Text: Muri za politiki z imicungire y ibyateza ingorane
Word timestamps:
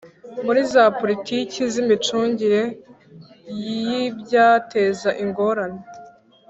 Muri 0.45 0.61
za 0.73 0.83
politiki 0.99 1.59
z 1.73 1.75
imicungire 1.83 2.61
y 3.65 3.69
ibyateza 4.01 5.09
ingorane 5.23 5.81